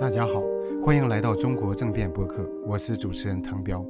[0.00, 0.42] 大家好，
[0.84, 3.84] 欢迎来到中国政变播客，我是主持人唐彪。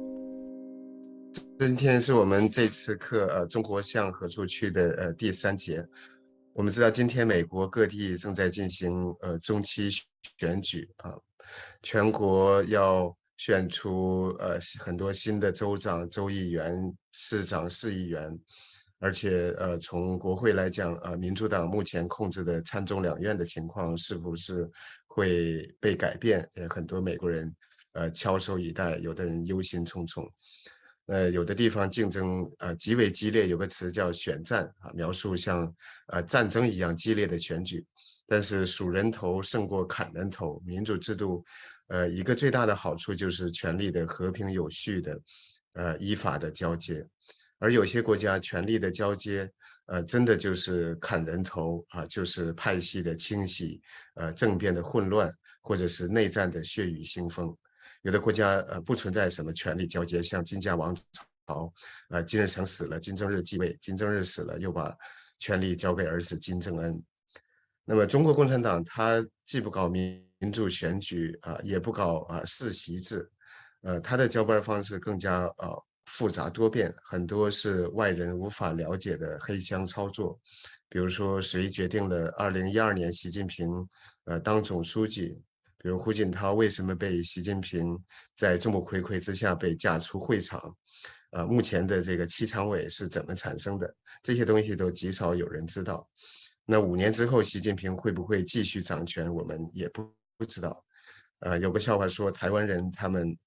[1.59, 5.85] 今天是我们这次课呃中国向何处去的呃第三节。
[6.53, 9.89] 我们知道今天美国各地正在进行呃中期
[10.37, 11.15] 选举啊，
[11.83, 18.39] 全国要选出呃很多新的州长、州议员、市长、市议员。
[18.99, 24.69] 而且，呃，从国会来讲，呃，民主党目前控制的参众两院的情况是不是
[25.05, 26.49] 会被改变？
[26.55, 27.55] 也很多美国人，
[27.93, 30.27] 呃，翘首以待，有的人忧心忡忡。
[31.05, 35.73] 呃，有的地方竞争，呃，极为激烈，有个词叫“选战”啊，描述像，
[36.07, 37.85] 呃，战争一样激烈的选举。
[38.25, 41.45] 但是数人头胜过砍人头，民主制度，
[41.87, 45.21] 呃，一个最大的好处就是权力的和平有序的，
[45.71, 47.07] 呃，依法的交接。
[47.59, 49.51] 而有些国家权力的交接，
[49.87, 53.81] 呃，真的就是砍人头啊，就是派系的清洗，
[54.13, 57.57] 呃，政变的混乱，或者是内战的血雨腥风。
[58.03, 60.95] 有的国家呃不存在什么权力交接，像金家王
[61.47, 61.73] 朝，
[62.09, 64.95] 呃，金日成死了，金正日继位，金正日死了，又把
[65.39, 67.03] 权力交给儿子金正恩。
[67.85, 73.31] 那么中国共产党它既不搞民民主选举啊，也不搞啊世袭制，
[73.81, 75.83] 呃，它的交班方式更加呃。
[76.07, 80.39] 复杂多变，很多是外人无法了解的黑箱操作。
[80.89, 83.69] 比如说，谁决定了二零一二年习近平
[84.23, 85.37] 呃当总书记？
[85.77, 88.01] 比如胡锦涛为什么被习近平
[88.35, 90.75] 在众目睽睽之下被架出会场？
[91.31, 93.93] 呃，目前的这个七常委是怎么产生的？
[94.23, 96.09] 这些东西都极少有人知道。
[96.65, 99.29] 那五年之后，习近平会不会继续掌权？
[99.33, 100.85] 我们也不不知道。
[101.39, 103.37] 呃，有个笑话说，台湾人他们。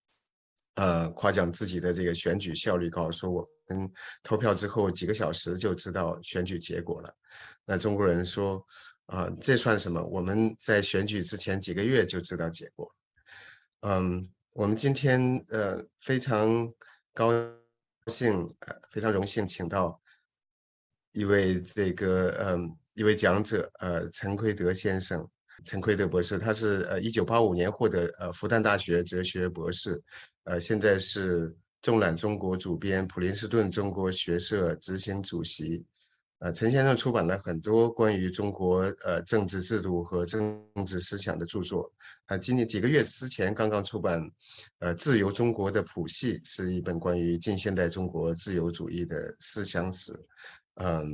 [0.81, 3.93] 呃，夸奖自己的这个选举效率高，说我们
[4.23, 7.15] 投票之后几个小时就知道选举结果了。
[7.67, 8.65] 那中国人说，
[9.05, 10.03] 啊，这算什么？
[10.09, 12.91] 我们在选举之前几个月就知道结果。
[13.81, 16.73] 嗯，我们今天呃非常
[17.13, 17.31] 高
[18.07, 20.01] 兴，呃非常荣幸，请到
[21.13, 25.29] 一位这个嗯一位讲者，呃陈奎德先生。
[25.63, 30.03] 陈奎德博士，他是呃一九八五年获得呃复旦大学哲学博士，
[30.51, 35.87] 呃现在是纵览中国主编，普林斯顿中国学社执行主席。
[36.41, 41.93] 呃，陈先生出版了很多关于中国呃政治制度和政治思想的著作。
[42.27, 44.29] 啊，今年几个月之前刚刚出版，
[44.81, 50.13] 呃，《自由中国的谱系》是一本关于近现代中国自由主义的思想史。
[50.75, 51.07] 嗯，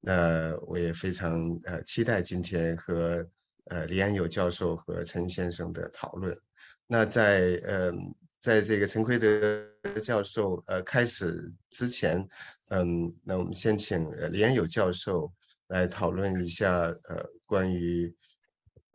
[0.00, 3.28] 那我也非常呃期待今天和。
[3.66, 6.36] 呃，李安友教授和陈先生的讨论。
[6.86, 7.90] 那在呃，
[8.44, 9.66] 在这个陈奎德
[10.02, 12.28] 教授呃开始之前，
[12.68, 15.32] 嗯，那我们先请李安友教授
[15.68, 18.14] 来讨论一下呃关于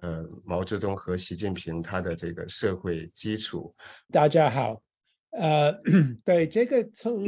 [0.01, 3.73] 呃毛泽东和习近平他的这个社会基础。
[4.11, 4.83] 大家好，
[5.31, 5.73] 呃，
[6.23, 7.25] 对这个从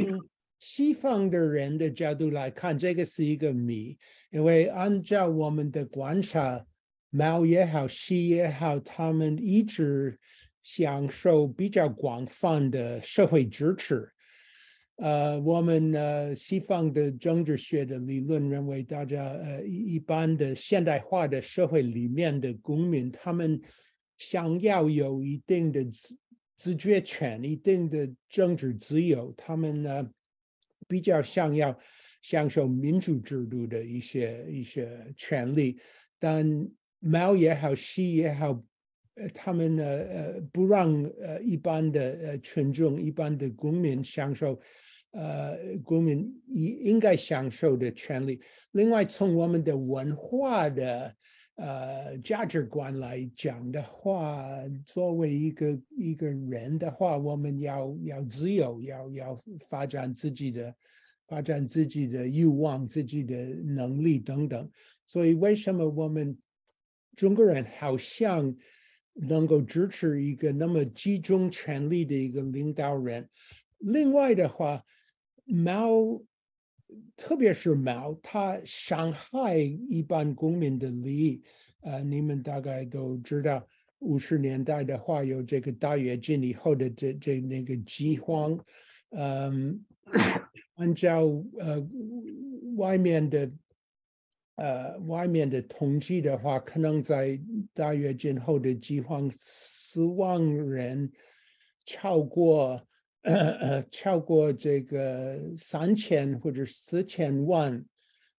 [0.60, 3.98] 西方的人的角度来看，这个是一个谜，
[4.30, 6.64] 因为按照我们的观察。
[7.14, 10.18] 毛也好，习也好，他们一直
[10.62, 14.08] 享受比较广泛的社会支持。
[14.96, 23.60] 呃，我们呃西方的政治学的理论认为，大家呃一般的现代化的社会里面的公民，他们
[24.16, 26.16] 想要有一定的自
[26.56, 30.08] 自觉权、一定的政治自由，他们呢
[30.86, 31.76] 比较想要
[32.20, 35.80] 享受民主制度的一些一些权利，
[36.20, 36.46] 但
[37.00, 38.62] 毛也好，西也好，
[39.14, 44.58] 呃，他们呢，呃，不让呃一般的呃群众、一般的公民享受，
[45.10, 48.40] 呃，公民应应该享受的权利。
[48.72, 51.14] 另外，从我们的文化的
[51.56, 54.44] 呃价值观来讲的话，
[54.86, 60.74] 作为一个一个人的话，我们要要自由，要要发展自己的
[61.26, 64.70] 发展自己的欲望、自己的能力等等。
[65.06, 66.36] 所以，为什么我们？
[67.14, 68.56] 中国人好像
[69.14, 73.28] 能够支持一个那么集中权力的一个领导人。
[73.78, 74.82] 另外的话，
[75.44, 76.22] 毛，
[77.16, 81.42] 特别是毛，他伤害一般公民的利益。
[81.80, 83.66] 呃，你们大概都知道，
[83.98, 88.58] 五十年代的话有这个大跃进以后的这这那个饥荒。
[89.10, 89.84] 嗯，
[90.76, 91.22] 按照
[91.58, 91.86] 呃
[92.76, 93.50] 外面的。
[94.56, 97.40] 呃，外面的统计的话，可能在
[97.72, 101.10] 大约今后的饥荒，死亡人
[101.86, 102.86] 超过
[103.22, 107.82] 呃超过这个三千或者四千万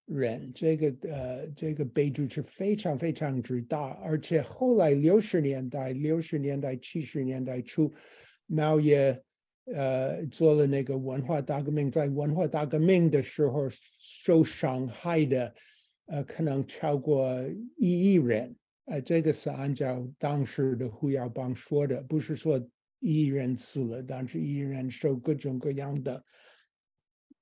[0.05, 7.91] 人，这个呃这个悲剧是非常非常之大，而且后来六十年代、六十年代、七十年代初，
[8.45, 9.19] 毛也
[9.73, 13.67] 呃做了那个文化大革命，在文化大革命的时候
[13.97, 15.53] 受伤害的
[16.13, 17.27] 呃可能超过
[17.77, 18.55] 一亿人，
[18.85, 22.59] 呃这个是按照当时的胡耀邦说的，不是说
[22.99, 26.23] 一亿人死了，但是一亿人受各种各样的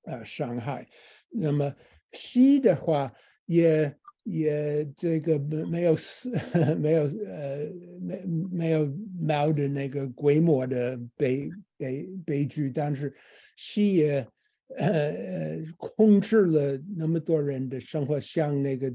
[0.04, 0.88] 呃伤害，
[1.30, 1.74] 那么。
[2.14, 3.10] 西的话
[3.46, 3.90] 也
[4.24, 6.30] 也这个没有死
[6.76, 7.58] 没有呃
[8.02, 8.22] 没
[8.52, 8.86] 没有
[9.18, 11.48] 猫的那个规模的悲
[11.78, 13.14] 悲悲剧，但是
[13.56, 14.28] 西也
[14.76, 18.88] 呃控制了那么多人的生活，像那个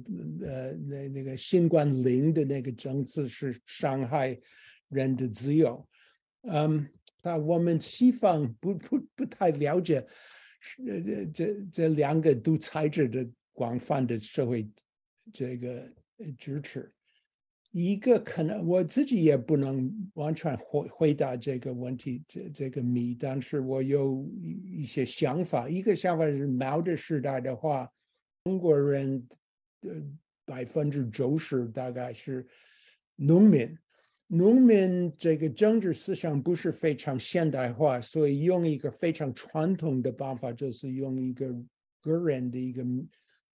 [0.46, 4.40] 呃那那个新冠零的那个政策是伤害
[4.90, 5.88] 人的自由，
[6.44, 6.88] 嗯，
[7.22, 10.06] 但我们西方不不不太了解。
[11.04, 14.68] 这这这两个独裁者的广泛的社会
[15.32, 15.88] 这个
[16.38, 16.92] 支持，
[17.80, 24.28] 一个可能我自己也不能完全回回答这个问题，这这个谜，但是我有
[24.66, 25.70] 一些想法。
[25.70, 27.88] 一个想法是毛的时代的话，
[28.46, 29.28] 中国人
[29.80, 29.94] 的
[30.44, 32.48] 百分之九十大概是
[33.16, 33.78] 农民。
[34.26, 41.56] 农民这个政治思想不是非常现代化，所以用一个非常传统的办法，就是用一个
[42.02, 42.86] 个人的一个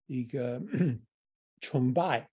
[0.06, 0.62] 一个
[1.62, 2.28] 崇拜，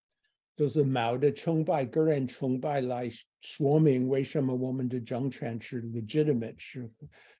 [0.57, 3.07] 就是毛的崇拜、个人崇拜来
[3.41, 6.89] 说明为什么我们的政权是 legitimate，是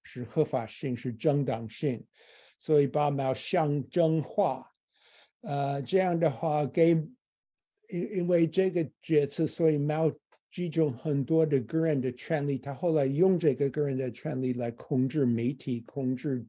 [0.04, 2.06] 是合法性、是正当性，
[2.60, 4.72] 所以把毛象征化。
[5.42, 6.92] 呃，这样的话给
[7.90, 10.14] 因因为这个决策，所以毛。
[10.50, 16.44] 集中很多的个人的权利，他后来用这个个人的权利来控制媒体、控制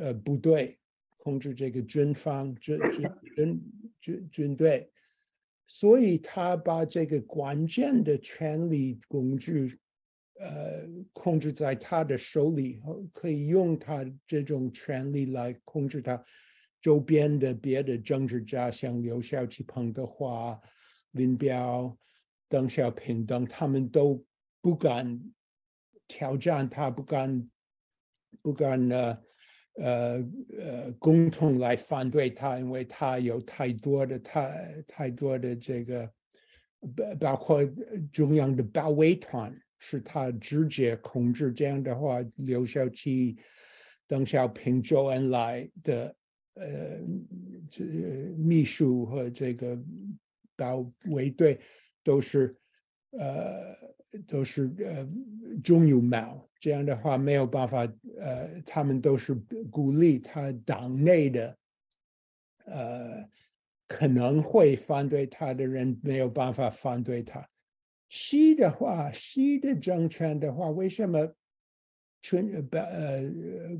[0.00, 0.78] 呃部队、
[1.18, 3.62] 控制这个军方、军军军
[4.00, 4.88] 军军队，
[5.66, 9.78] 所以他把这个关键的权力工具
[10.40, 12.80] 呃控制在他的手里，
[13.12, 16.22] 可以用他这种权力来控制他
[16.80, 20.60] 周边的别的政治家，像刘少奇、彭德怀、
[21.12, 21.96] 林彪。
[22.48, 24.24] 邓小平等，他们都
[24.60, 25.20] 不敢
[26.06, 27.50] 挑战他，不敢
[28.40, 29.18] 不敢呢，
[29.78, 30.24] 呃
[30.58, 36.10] 呃，共同来反对他，因为他有太多的太太多的这个，
[36.96, 37.64] 包包括
[38.12, 41.52] 中央的保卫团是他直接控制。
[41.52, 43.36] 这样的话，刘少奇、
[44.06, 46.16] 邓小平、周恩来的
[46.54, 46.98] 呃
[47.70, 47.84] 这
[48.36, 49.78] 秘书和这个
[50.56, 51.58] 保卫队。
[52.06, 52.56] 都是，
[53.18, 53.74] 呃，
[54.26, 55.06] 都是呃，
[55.62, 57.86] 中有毛，这样的话没有办法，
[58.18, 59.34] 呃，他们都是
[59.70, 61.58] 鼓励他党内的，
[62.64, 63.28] 呃，
[63.86, 67.46] 可能会反对他的人没有办法反对他。
[68.08, 71.30] 西的话，西的政权的话，为什么
[72.22, 73.22] 群呃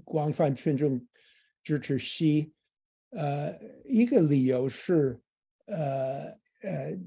[0.04, 1.06] 广泛群众
[1.62, 2.52] 支持西？
[3.10, 5.18] 呃，一个理由是，
[5.66, 6.36] 呃。
[6.62, 6.98] 呃，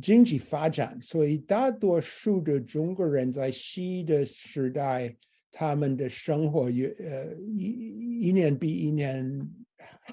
[0.00, 5.14] 经济发展，所以大多数的中国人在西的时代，
[5.50, 9.40] 他们的生活也呃一一年比一年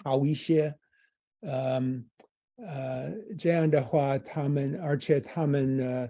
[0.04, 0.74] 好一些，
[1.42, 2.04] 嗯
[2.58, 6.10] 呃这样的话，他们而且他们呢，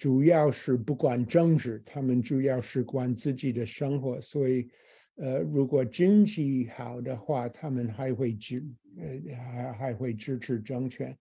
[0.00, 4.66] 主要是不管政治，他们主要是管自己的生活，所以
[5.16, 8.64] 呃如果经济好的话，他们还会支
[8.96, 11.14] 呃还还会支持政权。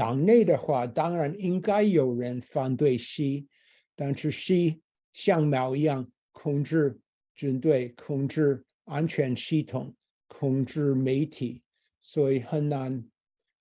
[0.00, 3.46] 党内的话，当然应该有人反对西，
[3.94, 4.80] 但是西
[5.12, 6.98] 像毛一样控制
[7.34, 9.94] 军队、控制安全系统、
[10.26, 11.62] 控制媒体，
[12.00, 13.04] 所以很难，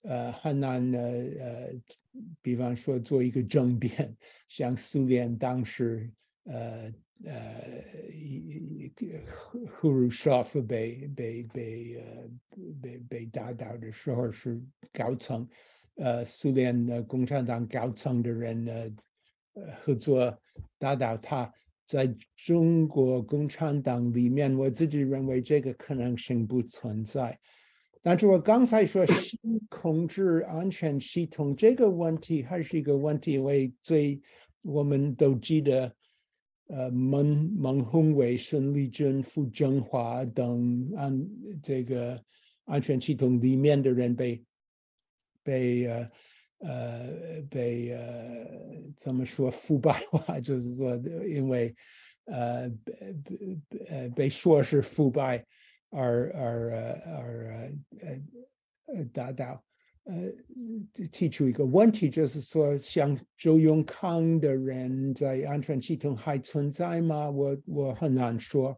[0.03, 1.73] 呃，很难，呃呃，
[2.41, 4.15] 比方说做一个政变，
[4.47, 6.09] 像苏联当时，
[6.45, 6.89] 呃
[7.25, 7.83] 呃，
[9.67, 12.29] 赫鲁晓夫被被被呃
[12.81, 14.57] 被被打倒的时候是
[14.93, 15.45] 高层。
[16.01, 18.73] 呃，苏联的共产党高层的人呢，
[19.55, 20.33] 呃，合作
[20.77, 21.53] 打倒他。
[21.85, 27.37] 在中国共产党里面，我自己认为这个可能性不存在。
[28.01, 29.05] 但是我刚才说
[29.67, 34.21] 控制安全系统这个问题还是一个问题，因为最
[34.61, 35.93] 我们都记得，
[36.67, 41.27] 呃，孟孟宏伟、孙立军、傅政华等安
[41.61, 42.23] 这个
[42.63, 44.41] 安全系统里面的人被。
[45.49, 46.11] 被呃
[46.59, 47.09] 呃
[47.49, 48.01] 被呃
[48.95, 50.39] 怎么说腐败化？
[50.47, 51.73] 就是说，因为
[52.25, 52.93] 呃被
[53.87, 55.43] 呃被说是腐败
[55.89, 56.71] 而而
[57.17, 58.21] 而呃
[58.95, 59.63] 呃达到。
[60.05, 60.15] 呃，
[61.11, 67.29] 提出一个问题，就是说，像周永康的人在安全系统还存在吗？
[67.29, 68.75] 我我很难说，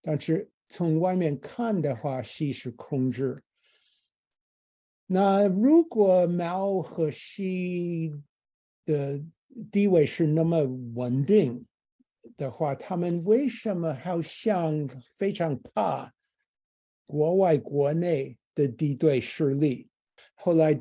[0.00, 3.42] 但是从外面看的话，西是控制。
[5.12, 8.12] 那如果毛和西
[8.86, 9.20] 的
[9.72, 10.62] 地位是那么
[10.94, 11.66] 稳定
[12.36, 16.12] 的话，他们为什么好像非常怕
[17.06, 19.88] 国外国内的敌对势力？
[20.36, 20.80] 后来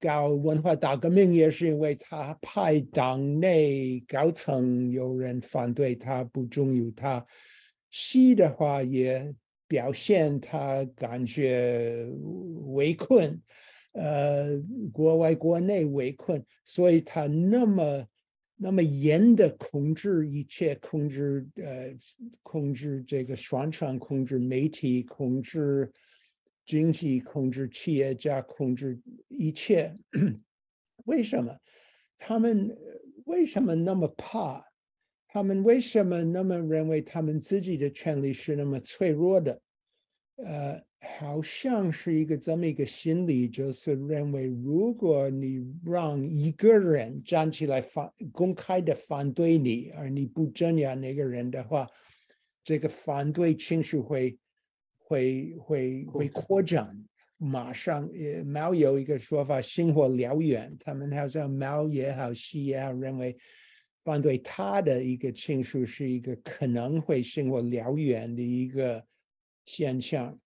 [0.00, 7.24] 搞文化大革命也是因为他派党内高层有人反对他，不中意他。
[7.92, 9.32] 西的话也
[9.72, 12.06] 表现他感觉
[12.74, 13.40] 围困，
[13.92, 14.60] 呃，
[14.92, 18.06] 国外国内围困，所以他那么
[18.54, 21.96] 那么严的控制一切，控制呃，
[22.42, 25.90] 控制这个宣传，控制媒体，控制。
[26.64, 29.92] 经济控制企业家控制一切，
[31.06, 31.58] 为什么？
[32.16, 32.70] 他们
[33.24, 34.64] 为什么那么怕？
[35.32, 39.58] 他们为什么那么认为他们自己的权利是那么脆弱的？
[40.36, 40.82] 呃，
[41.18, 51.88] 好像是一个这么一个心理，就是认为如果你让一个人站起来反公开的反对你，而你不镇压那个人的话，
[52.62, 54.38] 这个反对情绪会。
[55.04, 56.88] 会会会扩展，
[57.36, 60.74] 马上呃，猫有一个说法，星火燎原。
[60.80, 63.36] 他们好像猫也好，西也好，认为
[64.04, 69.06] 反对他的一个情绪是一个可能会生火燎原的一个
[69.64, 70.38] 现象。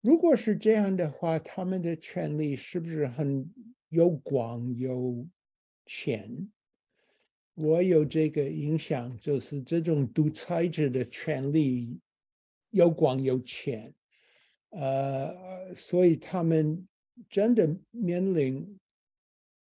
[0.00, 3.52] 如果是这样的话，他们的权利是不是很
[3.88, 5.26] 有广有
[5.86, 6.50] 浅？
[7.54, 12.00] 我有这个印象，就是这种独裁者的权利。
[12.72, 13.92] 有广有浅，
[14.68, 16.86] 呃，所以他们
[17.28, 18.78] 真的面临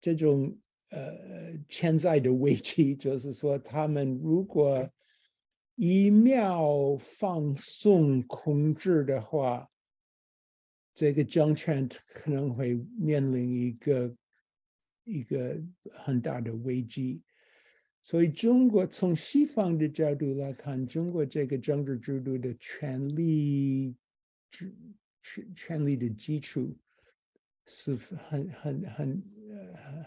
[0.01, 0.57] 这种
[0.91, 4.89] 呃潜在的危机，就是说，他们如果
[5.75, 9.69] 一秒放松控制的话，
[10.95, 14.17] 这个政权可能会面临一个
[15.05, 15.61] 一个
[15.93, 17.23] 很大的危机。
[18.01, 23.97] 所以，中国从西方的角度来看，中国这个政治制度的权力、
[24.53, 24.75] 权
[25.23, 26.75] 权权力的基础
[27.67, 29.23] 是很很很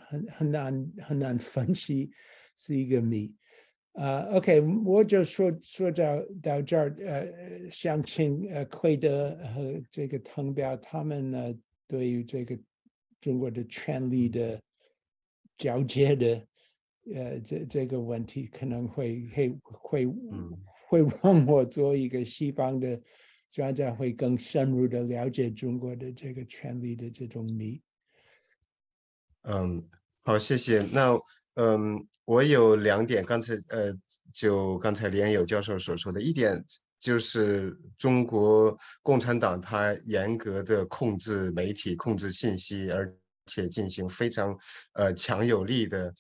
[0.08, 2.12] 很很难很难分析，
[2.56, 3.34] 是一个谜。
[3.94, 6.96] 啊，OK，我就说说到到这儿。
[7.06, 11.54] 呃，想请呃奎德和这个滕彪他们呢，
[11.88, 12.58] 对于这个
[13.20, 14.62] 中国的权力的
[15.58, 16.46] 交接的。
[17.14, 20.06] 呃，这这个问题可能会会会
[20.88, 23.02] 会让我做一个西方的
[23.52, 27.82] 专家，会更深入的了解中国的这个权力的这种谜。
[29.52, 29.84] 嗯，
[30.24, 30.84] 好，谢谢。
[30.94, 31.18] 那
[31.56, 33.92] 嗯，我有两点，刚才呃，
[34.32, 36.64] 就刚才连友教授所说的一点，
[37.00, 43.12] 就是中国共产党它严格的控制媒体、控制信息，而
[43.48, 44.56] 且进行非常
[44.94, 46.14] 呃强有力的。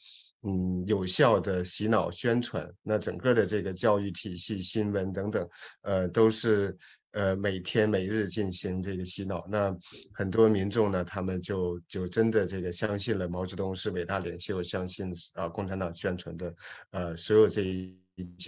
[0.43, 5.47] 嗯，有效的洗脑宣传，那整个的这个教育体系、新闻等等，
[5.81, 6.77] 呃，都是
[7.11, 9.45] 呃每天每日进行这个洗脑。
[9.49, 9.75] 那
[10.13, 16.55] 很多民众呢，他们就就真的这个相信了毛泽东是伟大领袖，相信啊共产党宣传的
[16.91, 17.99] 呃所有这一。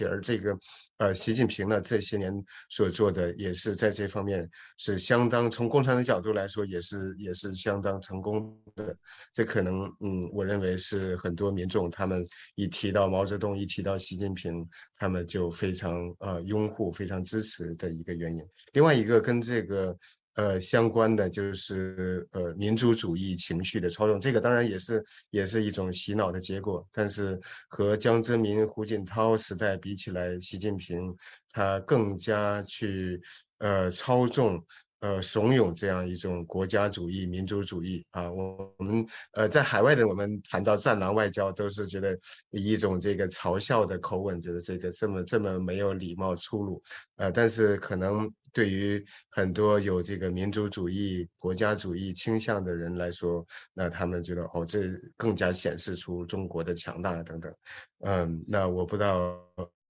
[0.08, 0.58] 而这个，
[0.98, 2.32] 呃，习近平呢这些年
[2.70, 4.48] 所做的也是在这方面
[4.78, 8.96] 是相当，从共产党角度来说也是也是相当成功的。
[9.32, 18.42] 这可能，嗯，我认为是很多民众他们一提到毛泽东，一提到习近平，他们就非常呃拥护、非常支持的一个原因。
[18.72, 19.96] 另外一个跟这个。
[20.34, 26.86] 呃，相关的就是呃民族主义情绪的操纵，这个当然也是也是一种洗脑的结果。
[26.92, 31.14] 但是和江泽民、胡锦涛时代比起来，习近平
[31.50, 33.20] 他更加去
[33.58, 34.64] 呃操纵。
[35.02, 42.16] 呃，怂恿这样一种国家主义、民族主义啊，我我们呃在海外的我们谈到战狼外交，都是觉得
[42.50, 46.80] 一种这个嘲笑的口吻，觉得这个这么这么没有礼貌、粗鲁。
[47.16, 54.80] 呃，但是可能对于很多有这个民族主义、国家主义倾向的人来说，那他们觉得哦，这
[55.16, 57.54] 更加显示出中国的强大等等。
[58.00, 59.38] 嗯，那我不知道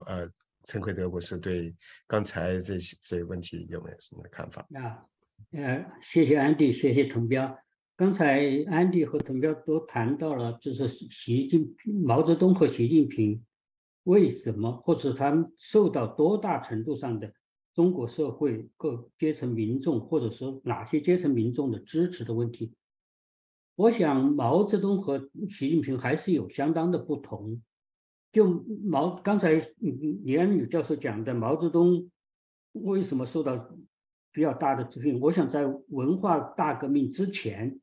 [0.06, 0.30] 呃。
[0.64, 1.74] 陈奎德博士对
[2.06, 4.64] 刚才这些这些问题有没有什么看法？
[4.74, 5.02] 啊，
[5.50, 7.58] 呃，谢谢安迪，谢谢滕彪。
[7.96, 13.44] 刚才安迪和滕彪都谈到了，就是习近毛泽东和习近平
[14.04, 17.32] 为什么，或者他们受到多大程度上的
[17.74, 22.74] 中国社会各阶层民众，或者说哪些阶层民众的支持的问题。
[23.74, 27.62] 我想毛泽东和习近平还是有相当的不同。
[28.30, 28.46] 就
[28.84, 32.10] 毛刚才李安宇教授讲的，毛泽东
[32.72, 33.74] 为什么受到
[34.32, 35.14] 比较大的支持？
[35.18, 37.78] 我想在文化大革命之前，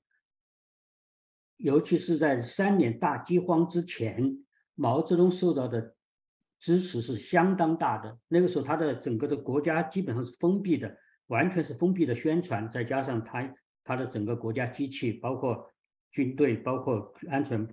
[1.57, 4.43] 尤其是在三年大饥荒之前，
[4.75, 5.95] 毛泽东受到的
[6.59, 8.17] 支持是相当大的。
[8.27, 10.95] 那个时候，他的整个的国家基本上是封闭的，
[11.27, 15.69] 完全是封闭的宣传，再加上他他的整个国家机器，包括。
[16.11, 17.67] 军队包括安全，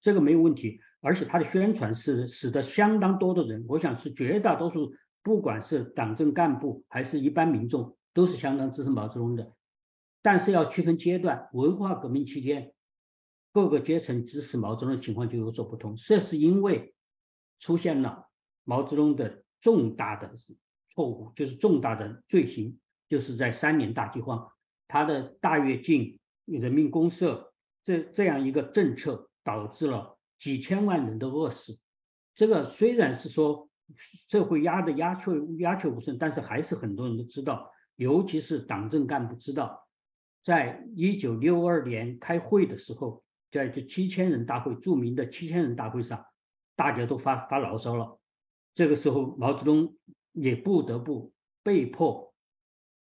[0.00, 0.80] 这个没有问题。
[1.02, 4.90] 而且他的宣传是使得相当多的人，我想是绝大多数，
[5.22, 9.52] 不管是党政干部还是一般民众，都是相当支持毛泽东的。
[10.22, 12.72] 但是要区分阶段，文化革命期间，
[13.52, 15.94] 各个阶层支持毛泽东的情况就有所不同。
[15.94, 16.94] 这是因为
[17.58, 18.30] 出现了
[18.64, 20.32] 毛泽东的重大的
[20.88, 22.78] 错误，就是重大的罪行，
[23.08, 24.46] 就是在三年大饥荒，
[24.88, 27.48] 他的大跃进、人民公社。
[27.84, 31.76] 这这样一个政策导致了几千万人的饿死，
[32.32, 39.84] 这个虽然是说社会压的鸦雀鸦雀无声，但是还是很多人都知道，尤其是党政干部知道，
[40.44, 46.24] 在一九六二年开会的时候，在这七千人大会著名的七千人大会上，
[46.76, 48.16] 大家都发发牢骚了，
[48.74, 49.96] 这个时候毛泽东
[50.32, 52.34] 也不得不被迫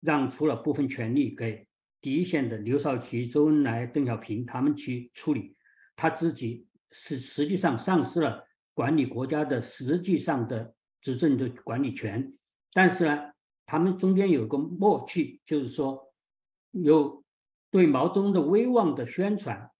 [0.00, 1.66] 让出了部分权力给。
[2.02, 5.54] 第一线的刘少奇、周恩来、邓小平他们去处理，
[5.94, 12.32] 他自己是实际上丧失了管理国家的实际上的执政的管理权。
[12.72, 13.32] 但是呢，
[13.66, 16.10] 他们中间有个默契，就是说
[16.70, 17.22] 有
[17.70, 19.70] 对毛泽东的威望的宣传，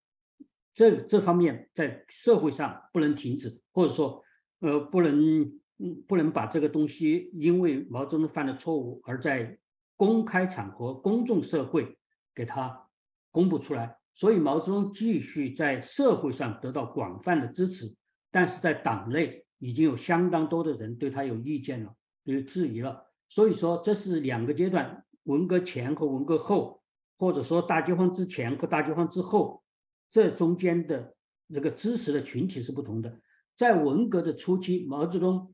[0.74, 4.22] 这这方面在社会上不能停止，或者说
[4.58, 9.58] 呃不能嗯不能把这个东西因为毛泽东犯了错误而在
[9.96, 11.96] 公开场合、公众社会。
[12.32, 12.88] 给他
[13.32, 17.92] 公布出来，所以毛泽东继续在社会上得到广泛的支持，
[18.30, 23.04] 但是在党内已经有相当多的人对他有意见了，有质疑了。
[23.28, 26.80] 所以说，这是两个阶段：文革前和文革后，
[27.18, 29.62] 或者说大饥荒之前和大饥荒之后，
[30.10, 31.14] 这中间的
[31.52, 33.20] 这个支持的群体是不同的。
[33.56, 35.52] 在文革的初期，毛泽东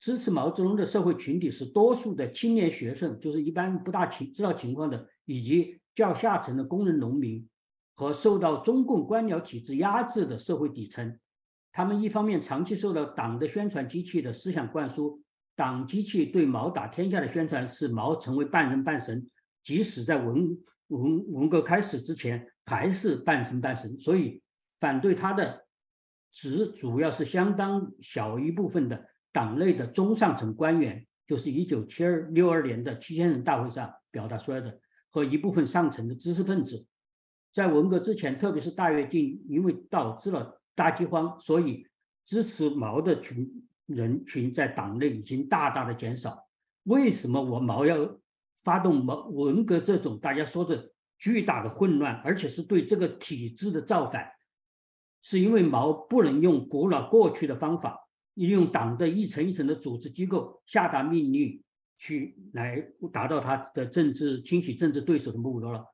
[0.00, 5.76] 支持毛泽东的社会群体是多数的青年学生，就是一般不大情知道情况的，以及。
[5.92, 7.46] 较下层的工人、农民
[7.94, 11.18] 和受到中共官僚体制压制的社会底层，
[11.72, 15.20] 他们一方面长期受到党的宣传机器的思想灌输，
[15.56, 19.28] 党机器对毛打天下的宣传使毛成为半人半神，
[19.64, 24.40] 即使在文文文革开始之前还是半神半神，所以
[24.78, 25.66] 反对他的
[26.32, 34.80] 只主要是相当小一部分的党内的中上层官员，就是一九七二六二年的七千人大会上表达出来的。
[35.12, 36.86] 和一部分上层的知识分子，
[37.52, 41.84] 在文革之前，特别是大跃进，因为导致了大饥荒，所以
[42.24, 46.46] 支持毛的群人群在党内已经大大的减少。
[46.84, 48.20] 为什么我毛要
[48.62, 54.30] 发动毛文革这种大家说的巨大的混乱，而且是对这个体制的造反？
[55.22, 57.98] 是因为毛不能用古老过去的方法，
[58.46, 61.62] 利用党的一层一层的组织机构下达命令。
[62.02, 65.84] 去来达到他的政治清洗政治对手的目标了，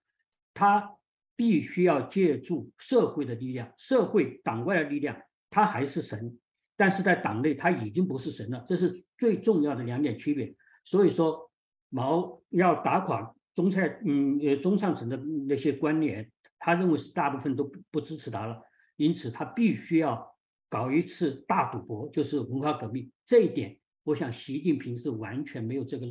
[0.54, 0.88] 他
[1.34, 6.38] 必须要借助社会的力量，社会党外的力量，他还是神，
[6.76, 10.54] 但是在党内他已经不是神了，这是最重要的两点区别。
[10.84, 11.50] 所以说，
[11.88, 15.16] 毛要打垮中菜嗯中上层的
[15.48, 16.30] 那些官员，
[16.60, 18.62] 他认为是大部分都不支持他了，
[18.94, 20.35] 因此他必须要
[20.68, 23.78] 搞一次大赌博，就是文化革命，这一点。
[24.04, 26.06] 我想，习近平是完全没有这个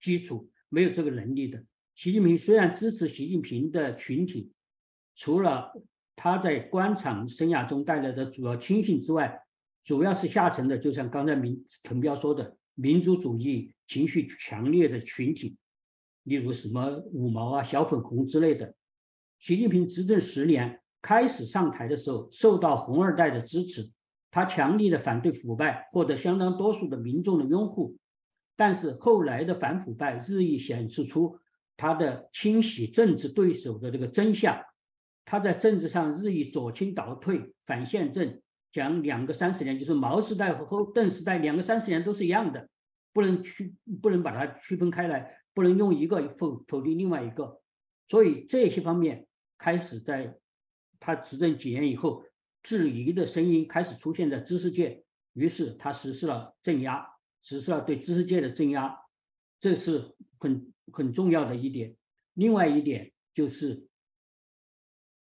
[0.00, 1.64] 基础、没有这个能力的。
[1.94, 4.52] 习近平虽然支持习近平的群体，
[5.14, 5.72] 除了
[6.16, 9.40] 他在官场生涯中带来的主要亲信之外，
[9.82, 15.56] 主要是下层的，就像刚才民滕彪说的，民族主义情绪强烈的群体，
[16.22, 18.74] 例如什么五毛啊、小粉红之类的。
[19.40, 23.86] 习近平执政十年，开始上台的时候，受到红二代的支持。
[24.30, 27.94] 他强力的反对腐败，获得相当多数的民众的拥护，
[28.56, 31.38] 但是后来的反腐败日益显示出
[31.76, 34.58] 他的清洗政治对手的这个真相。
[35.26, 38.40] 他在政治上日益左倾倒退，反宪政，
[38.72, 42.66] 讲两个三十年，就是毛时代和后邓时代两个三十年都是一样的，
[43.12, 47.60] 不能区不能把它区分开来，不能用一个否否定另外一个。
[48.08, 49.26] 所以这些方面
[49.58, 50.36] 开始在
[51.04, 52.24] 他执政几年以后。
[52.66, 57.06] 质疑的声音开始出现在知识界，于是他实施了镇压，
[57.42, 58.98] 实施了对知识界的镇压。
[59.60, 61.94] 这是很很重要的一点。
[62.32, 63.86] 另外一点就是，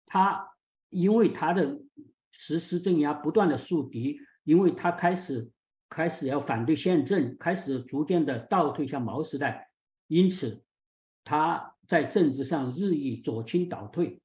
[0.07, 0.53] 他
[0.91, 1.83] 因为他的
[2.31, 5.51] 实施镇压不断的树敌，因为他开始
[5.89, 9.69] 开始要反对宪政，开始逐渐的倒退向毛时代，
[10.07, 10.63] 因此
[11.25, 14.21] 他在政治上日益左倾倒退，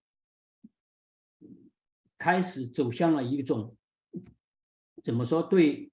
[2.22, 3.76] 开始走向了一种
[5.04, 5.92] 怎么说对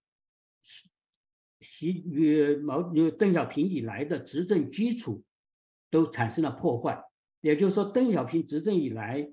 [1.61, 2.83] 习与毛
[3.19, 5.25] 邓小平以来的执政基础。
[5.91, 7.03] 都产生了破坏，
[7.41, 9.27] 也就是说，邓小平执政以来，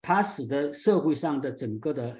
[0.00, 2.16] 他使得社会上的整个的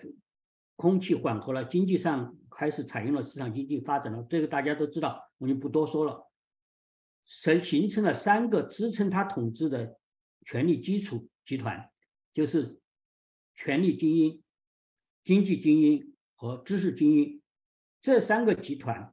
[0.74, 6.28] 空气缓和了，经济上开始采用了市场经济发展了，这个大家都知道，我就不多说了。
[7.26, 9.96] 形形成了三个支撑他统治的
[10.44, 11.88] 权力基础集团，
[12.34, 12.79] 就是
[13.54, 14.42] 权力精英、
[15.24, 17.42] 经济精英和知识精英
[18.00, 19.12] 这三个集团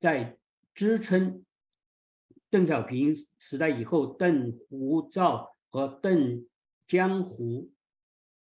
[0.00, 0.38] 在
[0.74, 1.44] 支撑。
[2.50, 6.46] 邓小平时代以后，邓、胡、赵和邓、
[6.86, 7.72] 江、胡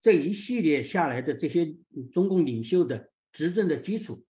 [0.02, 1.76] 这一系列下来的这些
[2.14, 4.24] 中共领袖的执政的基础，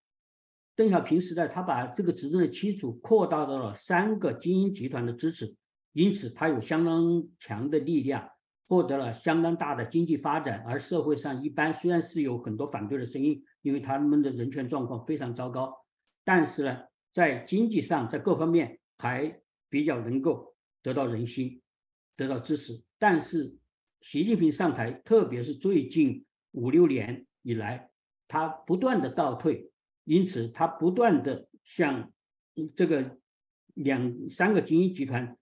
[0.74, 5.54] 邓小平时代他把这个执政的基础扩大到了三个精英集团的支持，
[5.92, 8.28] 因此他有相当强的力量，
[8.70, 10.64] 获得了相当大的经济发展。
[10.66, 15.76] 而社会上一般虽然是有很多反对的声音，因为他们的人权状况非常糟糕，
[16.24, 16.78] 但是呢，
[17.12, 19.38] 在经济上在各方面还。
[19.72, 21.62] 比较能够得到人心，
[22.16, 22.82] 得到支持。
[22.98, 23.56] 但是
[24.00, 27.88] 习近平上台，特别是最近五六年以来，
[28.26, 29.70] 他不断的倒退，
[30.02, 32.12] 因此他不断的向
[32.74, 33.16] 这个
[33.74, 35.38] 两三个精英集团，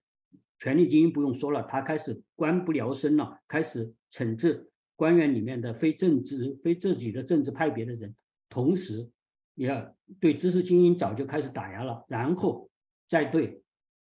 [0.58, 8.14] 权力精英不用说了，他开始官不聊生了，开始惩治官员里面的非政治、非自己的政治派别的人，
[8.48, 9.08] 同时
[9.54, 12.70] 也对知识精英早就开始打压了，然后
[13.08, 13.62] 再对。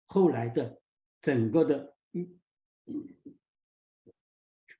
[0.08, 0.80] 后来的
[1.20, 2.38] 整个的，嗯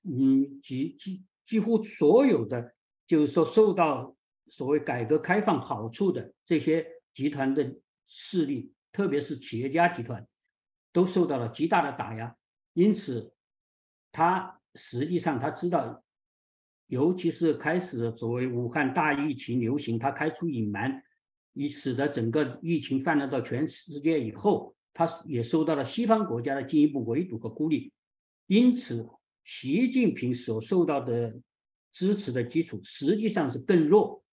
[0.05, 2.77] 嗯，几几几乎所有的，
[3.09, 7.77] 就是说受到所谓改革开放好处的这些集团的
[8.07, 10.25] 势力，特别是企业家集团，
[10.97, 12.35] 都受到了极大的打压。
[12.73, 13.35] 因此，
[14.11, 16.03] 他实际上他知道，
[16.87, 21.03] 尤其是开始所谓武汉大疫情流行，他开出隐瞒，
[21.53, 24.75] 以使得整个疫情泛滥到全世界以后。
[24.95, 27.93] 他也受到了西方国家的进一步围堵和孤立，
[28.47, 29.07] 因此，
[29.45, 31.39] 习近平所受到的
[31.93, 34.25] 支持的基础实际上是更弱。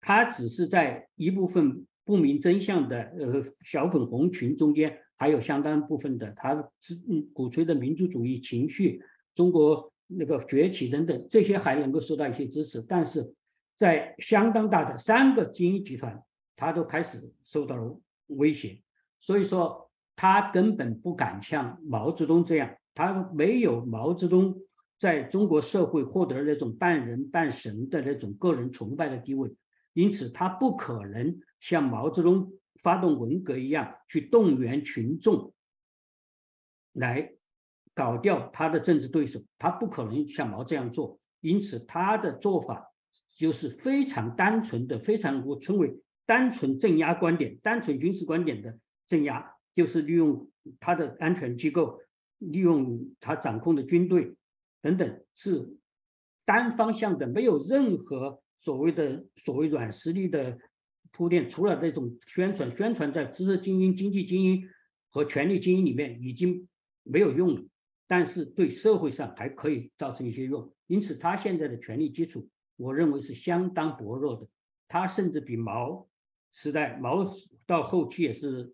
[0.00, 6.94] 他只是在一部分不明真相的呃小粉红群中间，还有相当部分的他支
[7.32, 9.02] 鼓吹的民族主义情绪、
[9.34, 12.80] 中国那个崛起等等，这些还能够受到一些支持。
[12.82, 13.34] 但是
[13.76, 16.22] 在相当大的三个精英集团，
[16.54, 18.80] 他都开始受到了威胁。
[19.20, 24.54] 所以说，他根本不敢像毛泽东这样，他没有毛泽东
[24.98, 29.50] 在中国社会获得那种半人半神的那种个人崇拜的地位，
[29.94, 35.52] 因此他不可能像毛泽东发动文革一样去动员群众
[36.92, 37.32] 来
[37.94, 42.92] 搞掉他的政治对手，他不可能像毛这样做，因此他的做法
[43.34, 48.78] 就是非常单纯的，非常我称为单纯镇压观点、单纯军事观点的。
[49.06, 52.00] 镇压就是利用他的安全机构，
[52.38, 54.34] 利用他掌控的军队
[54.82, 55.76] 等等，是
[56.44, 60.58] 单方向的，没有任何所谓的所谓软实力的
[61.16, 61.48] 铺垫。
[61.48, 64.68] 除了这种宣传，宣传在知识精英、经济精英
[65.08, 66.68] 和权力精英里面已经
[67.02, 67.64] 没有用了，
[68.06, 70.70] 但是对社会上还可以造成一些用。
[70.86, 74.46] 因此，他现在的权力基础，我认为是相当薄弱的。
[74.86, 76.06] 他甚至比毛
[76.52, 77.26] 时代，毛
[77.66, 78.72] 到后期也是。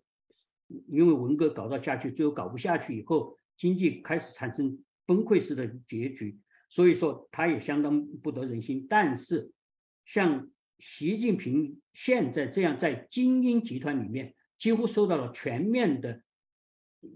[0.87, 8.83] 因为文革搞到下去，最后搞不下去以后，经济开始产生崩溃式的结局，所以说他也相当不得人心。
[8.89, 9.51] 但是，
[10.03, 10.49] 像
[10.85, 16.21] 习近平现在这样在精英集团里面几乎受到了全面的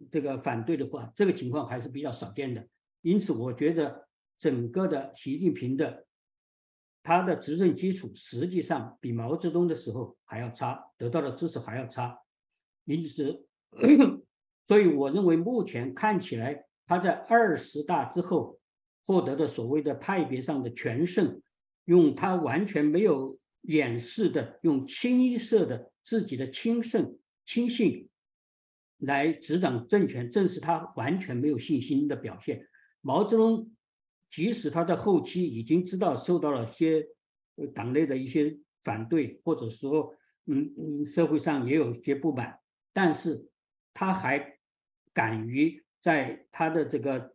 [0.09, 2.65] 这个反对的话，这个情况还是比较少见的。
[3.01, 6.07] 因此，我觉得整个的习近平的
[7.03, 12.17] 他的执政基础实际上比毛泽东的时候还要差，得到的支持还要差。
[12.85, 13.45] 因此，
[14.63, 18.57] 所以我认为目前看起来，他在二十大之后
[19.05, 21.41] 获得的所谓的派别上的全胜，
[21.83, 28.09] 用他完全没有掩饰的，用清一色的自己的亲胜亲信
[28.97, 32.67] 来执掌政权，正是他完全没有信心的表现。
[33.01, 33.71] 毛泽东
[34.29, 37.07] 即使他的后期已经知道受到了些
[37.73, 40.13] 党内的一些反对，或者说，
[40.45, 42.59] 嗯嗯，社会上也有一些不满。
[42.93, 43.47] 但是
[43.93, 44.59] 他还
[45.13, 47.33] 敢于在他的这个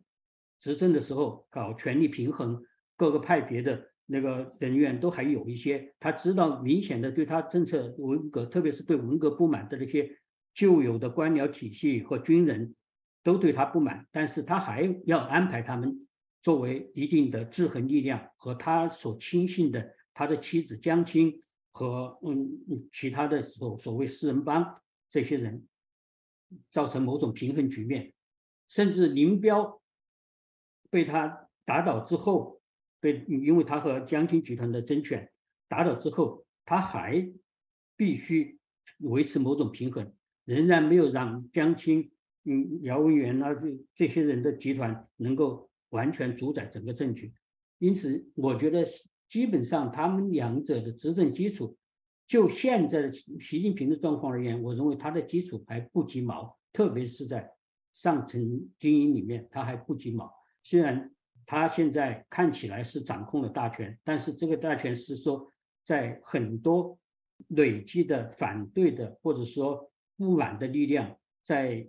[0.59, 2.63] 执政的时候搞权力平衡，
[2.95, 10.17] 各个派别的那个人员都还有一些，他知道明显的对他政策文革，特别是对文革不满的那些
[10.53, 12.75] 旧有的官僚体系和军人，
[13.23, 16.07] 都对他不满，但是他还要安排他们
[16.41, 25.65] 作为一定的制衡力量，和他所亲信的他的妻子江青和嗯其他的所所谓四人帮这些人，
[26.71, 28.13] 造成某种平衡局面，
[28.69, 29.79] 甚至林彪。
[30.89, 32.61] 被他打倒之后，
[33.03, 35.29] 被因为他和江青集团的争权
[35.67, 37.29] 打倒之后，他还
[37.97, 38.57] 必须
[38.99, 40.13] 维持某种平衡，
[40.45, 42.09] 仍然没有让江青、
[42.45, 47.33] 嗯姚文元啊这这些人的集团能够完全主宰整个政局。
[47.79, 48.87] 因此，我觉得
[49.27, 51.77] 基本上他们两者的执政基础，
[52.25, 57.51] 就现在的习近平的状况而言，我认为他的基础还不及毛，特别是在
[57.93, 60.31] 上层精英里面，他还不及毛。
[60.63, 61.13] 虽然
[61.45, 65.51] 他现在看起来是掌控了大权，但是这个大权是说
[65.83, 66.97] 在很多
[67.49, 71.85] 累积的反对的或者说不满的力量在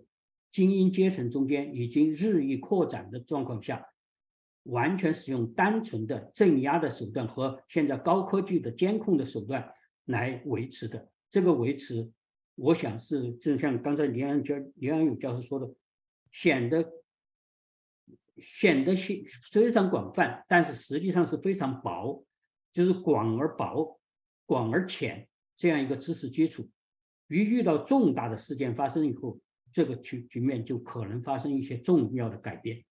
[0.50, 3.86] 精英阶层中间已经日益扩展的状况下，
[4.64, 9.72] 完全使用单纯的镇压的手段和现在高科技的监控的手段
[10.06, 11.08] 来维持的。
[11.30, 12.10] 这个维持，
[12.56, 15.72] 我想是正像刚才林安教林安勇教授说的，
[16.32, 17.03] 显得。
[18.38, 22.24] 显得是非常广泛，但是实际上是非常薄，
[22.72, 24.00] 就是广而薄、
[24.46, 26.68] 广而浅这样一个知识基础。
[27.28, 29.40] 一遇到重大的事件发生以后，
[29.72, 32.84] 这个局局面就可能发生一些重要的改变。